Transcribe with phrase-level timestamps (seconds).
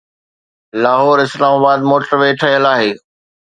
[0.83, 2.91] Lahore Islamabad motorway ٺهيل آهي.